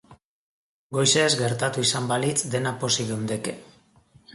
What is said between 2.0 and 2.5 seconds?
balitz,